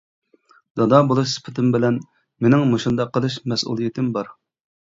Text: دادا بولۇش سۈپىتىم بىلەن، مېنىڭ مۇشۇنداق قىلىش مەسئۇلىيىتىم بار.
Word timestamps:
دادا 0.79 0.99
بولۇش 1.11 1.33
سۈپىتىم 1.33 1.69
بىلەن، 1.75 1.99
مېنىڭ 2.47 2.65
مۇشۇنداق 2.73 3.15
قىلىش 3.19 3.39
مەسئۇلىيىتىم 3.55 4.13
بار. 4.19 4.37